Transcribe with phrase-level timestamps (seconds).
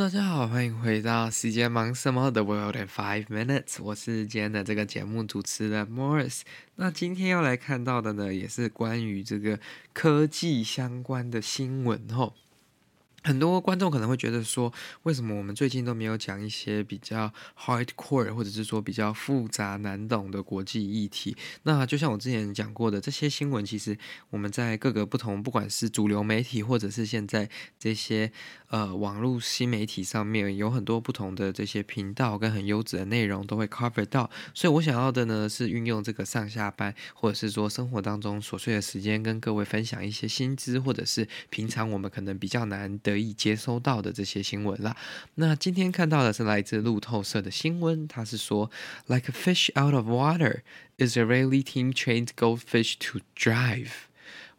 [0.00, 6.40] 大家好，欢迎回到时间忙什么的 World in Five Minutes，我是今天的这个节目主持人 Morris。
[6.76, 9.60] 那今天要来看到的呢，也是关于这个
[9.92, 12.32] 科技相关的新闻吼。
[13.22, 21.36] 很多观众可能会觉得说，为什么我们最近都没有讲一些比较 hardcore 或者是说比较复杂难懂的国际议题？
[21.64, 23.96] 那就像我之前讲过的，这些新闻其实
[24.30, 28.32] 我们在各个不同，不管是主流媒体或者是现在这些
[28.68, 34.30] 呃网络新媒体上面，有很多不同的这些频道跟很优质的内容都会 cover 到。
[34.54, 44.96] 所以我想要的呢，是运用这个上下班或者是说生活当中琐碎的时间，跟各位分享一些新知，或者是平常我们可能比较难以接收到的这些新闻啦。
[45.36, 48.70] 那今天看到的是来自路透社的新闻，它是说
[49.06, 50.60] ，Like a fish out of water,
[50.98, 53.90] Israeli team trained goldfish to drive。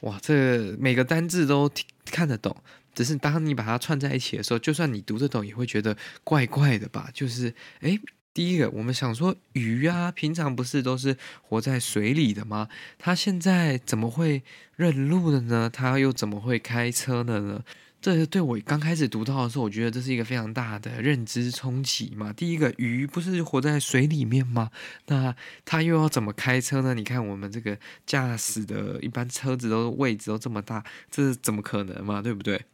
[0.02, 1.69] 哇，这、每个单字都
[2.05, 2.55] 看得懂，
[2.95, 7.09] 只是当你把它串在一起的时候，就算你读得懂，也会觉得怪怪的吧？
[7.13, 7.99] 就是，诶，
[8.33, 12.67] 第一个，我们想说鱼啊，平常不是都是活在水里的吗？
[12.97, 14.41] 它现在怎么会
[14.75, 15.69] 认路的呢？
[15.72, 17.63] 它又怎么会开车的呢？
[18.02, 22.33] 这对我刚开始读到的时候，我觉得这是一个非常大的认知冲击嘛。
[22.33, 24.71] 第一个，鱼不是活在水里面吗？
[25.05, 26.95] 那它又要怎么开车呢？
[26.95, 32.23] 你看我们这个驾驶的一般车子都位置都这么大，这怎么可能嘛？
[32.23, 32.66] 对不对？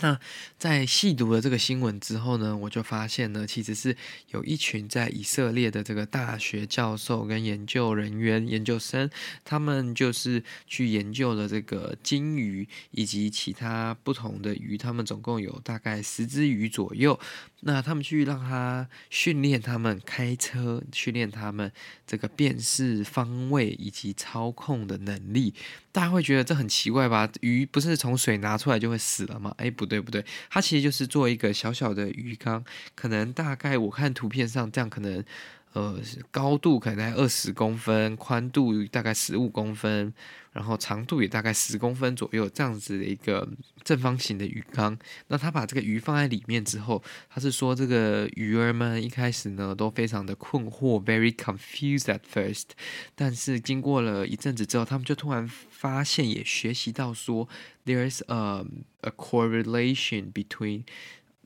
[0.00, 0.18] 那
[0.58, 3.96] 在细读了这个新闻之后呢，我就发现呢，其实是
[4.28, 9.08] 有一群在以色列的这个大学教授跟研究人员、研究生，
[9.44, 17.18] 他们就是去研究了这个金鱼以及其他不同的鱼，他们总共有大概十只鱼左右。
[17.60, 21.72] 那他们去让他训练他们开车，训练他们
[22.06, 25.54] 这个辨识方位以及操控的能力。
[25.90, 27.28] 大家会觉得这很奇怪吧？
[27.40, 29.52] 鱼不是从水拿出来就会死了吗？
[29.56, 32.64] 哎，不对不对，它其实就是做一个小小的鱼缸，
[32.94, 35.24] 可能大概我看图片上这样可能。
[35.72, 36.00] 呃，
[36.30, 40.12] 高度可能在二十公分，宽度大概十五公分，
[40.54, 43.46] 然后长度也大概十公分左右，这样子的一个
[43.84, 44.98] 正方形的鱼缸。
[45.28, 52.68] 那他把这个鱼放在里面之后，他是说这个鱼儿们一开始呢都非常的困惑，very confused at first。
[53.14, 57.46] 但是经过了一阵子之后，他们就突然发现，也学习到说
[57.84, 58.64] ，there is a
[59.02, 60.84] a correlation between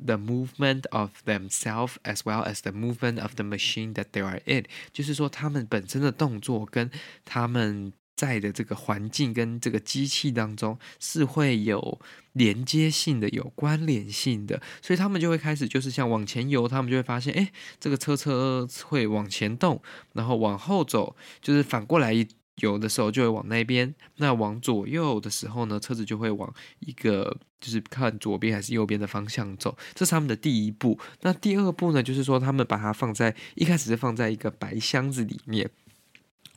[0.02, 4.40] The movement of themselves as well as the movement of the machine that they are
[4.46, 6.90] in，就是说他们本身的动作跟
[7.24, 12.00] 他们在的这个环境跟这个机器当中是会有
[12.32, 19.82] 连接性的、有关联性的，所以他们就会开始就是像往前游，他们就会发现，哎，这个车车会往前动，
[20.14, 22.26] 然后往后走，就是反过来一。
[22.60, 30.98] 有的时候就会往那边，那往左右的时候呢，车子就会往一个就是看左边还是右边的方向走，这是他们的第一步。
[31.22, 35.70] 那第二步呢，就是说他们把它放在一开始是放在一个白箱子里面。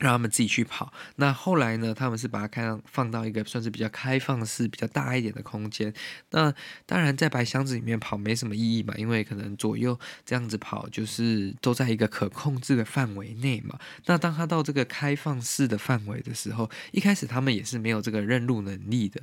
[0.04, 0.92] 让他们自己去跑。
[1.16, 1.94] 那后来呢？
[1.94, 5.94] 他们是把它开放到一个算是比较开放式、比较大一点的空间。
[6.30, 6.52] 那
[6.84, 13.78] 当然，在白箱子里面跑没什么意义嘛，因为可能左右这样子跑，就是都在一个可控制的范围内嘛。
[14.06, 19.22] 那当他到这个开放式的范围的时候，一开始他们也是没有这个认路能力的，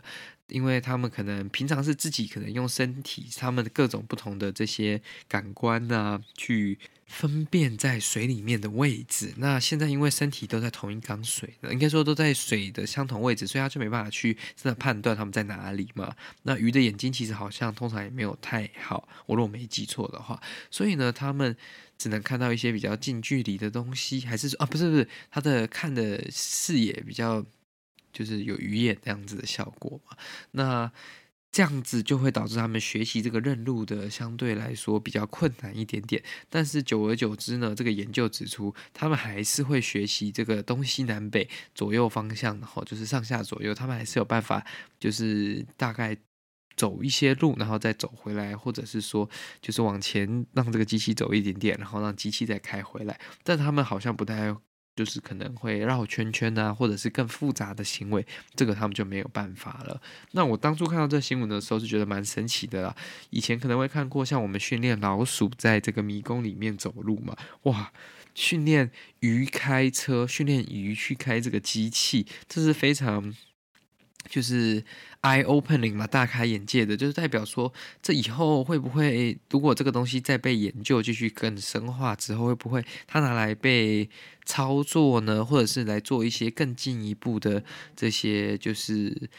[0.51, 6.77] 因为他们可能平常是自己可能用身体，他们各种不同的这些感官啊去。
[7.11, 9.33] 分辨在水里面的位置。
[9.35, 16.15] 那现在因为身体都在同一缸水，应该说都在水的相同位置，所以他就没办法去真的判断他们在哪里嘛。
[16.43, 21.53] 那鱼的眼睛其实好像通常也没有太好，我如果没记错的话，所以呢，他们
[21.97, 27.45] 只能看到一些比较近距离的东西，还是啊，不是不是，他的看的视野比较
[28.11, 30.17] 就是有鱼眼这样子的效果嘛。
[30.51, 30.91] 那
[31.51, 44.65] 这样子就会导致他们学习这个认路的相对来说比较困难一点点，但是久而久之呢，这个研究指出，他们还是会学习这个东西南北左右方向，然后就是上下左右，他们还是有办法，
[44.97, 46.15] 就是大概
[46.77, 49.29] 走一些路，然后再走回来，或者是说
[49.61, 54.55] 就是往前让这个机器走一点点，然后让机器再开回来，但他们好像不太
[54.95, 60.01] 就是可能会绕圈圈啊，或者是更复杂的行为，这个他们就没有办法了。
[60.31, 62.95] 那我当初看到这新闻的时候，是觉得蛮神奇的啦。
[63.29, 67.91] 以前可能会看过像我们训练老鼠在这个迷宫里面走路嘛，哇，
[68.35, 68.91] 训练
[69.21, 73.33] 鱼开车，训练鱼去开这个机器，这是非常。
[74.29, 74.81] 就是
[75.21, 77.71] eye opening 嘛，大开眼界的，就是代表说，
[78.01, 84.09] 这以后会不会，如果这个东西再被研究，继续更深化之后，会不会它拿来被
[84.45, 85.43] 操作呢？
[85.43, 87.63] 或者是来做一些更进一步的
[87.95, 89.29] 这些，就是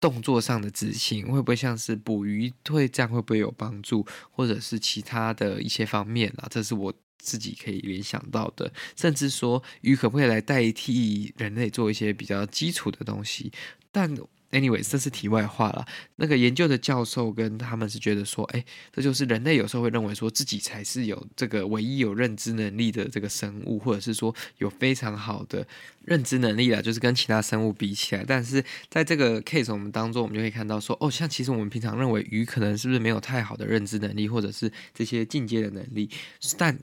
[0.00, 6.46] 动作上的执行，会不会像是捕鱼会这样，会不会有帮助，或者是其他的一些方面啊？
[6.50, 6.92] 这是我。
[7.22, 13.52] 自己可以联想到的，甚至说鱼可不可以来代替人类做一些比较基础的东西？
[13.92, 14.14] 但
[14.52, 15.86] anyway，这是题外话了。
[16.16, 25.66] 那个研究的教授跟他们是觉得说，哎，这就是人类有时候会认为说自己才是有这个唯一有认知能力的这个生物，或者是说有非常好的
[26.04, 28.24] 认知能力啦，就是跟其他生物比起来。
[28.26, 36.10] 但是在这个 case 我们当中，我们就可以看到说，哦，像其实我们平常认为鱼可能是不是没有太好的认知能力，或者是这些进阶的能力，
[36.58, 36.76] 但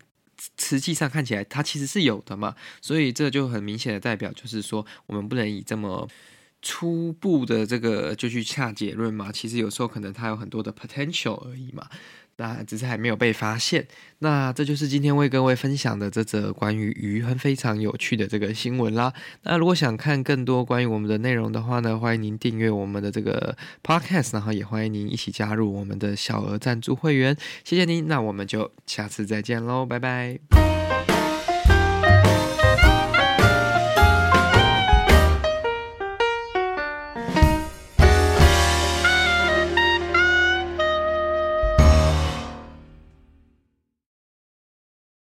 [0.58, 6.08] 实际上看起来，它其实是有的嘛，所以这就很明显的代表，就是说我们不能以这么
[6.68, 9.32] 初步的这个就去下结论嘛。
[9.32, 11.88] 其实有时候可能它有很多的 potential 而已嘛。
[12.40, 13.88] 那只是还没有被发现。
[14.20, 19.12] 那这就是今天为各位分享的这则关于鱼很非常有趣的这个新闻啦。
[19.42, 27.36] 那如果想看更多关于我们的内容的话呢，欢迎您订阅我们的这个 podcast，然后也欢迎您一起加入我们的小额赞助会员。
[27.64, 31.27] 谢谢您，那我们就下次再见喽，拜拜。